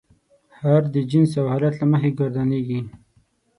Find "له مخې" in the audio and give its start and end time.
1.81-2.09